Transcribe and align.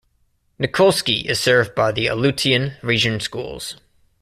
Nikolski 0.59 1.25
is 1.25 1.39
served 1.39 1.75
by 1.75 1.91
the 1.91 2.07
Aleutian 2.07 2.73
Region 2.81 3.19
Schools. 3.19 3.75